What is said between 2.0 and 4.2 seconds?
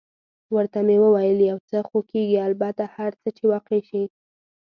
کېږي، البته هر څه چې واقع شي.